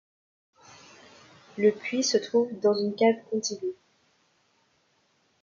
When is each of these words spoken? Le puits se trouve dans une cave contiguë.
Le 1.59 1.69
puits 1.73 2.03
se 2.03 2.17
trouve 2.17 2.59
dans 2.59 2.73
une 2.73 2.95
cave 2.95 3.23
contiguë. 3.29 3.75